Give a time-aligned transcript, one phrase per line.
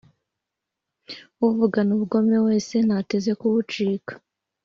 [1.47, 4.13] Uvugana ubugome wese ntateze kuwucika,